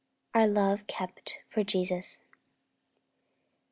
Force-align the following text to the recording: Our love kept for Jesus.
Our 0.33 0.47
love 0.47 0.87
kept 0.87 1.43
for 1.47 1.63
Jesus. 1.63 2.23